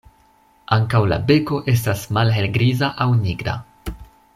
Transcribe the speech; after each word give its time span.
Ankaŭ 0.77 1.01
la 1.11 1.19
beko 1.27 1.61
estas 1.75 2.07
malhelgriza 2.19 2.91
aŭ 3.07 3.09
nigra. 3.23 3.59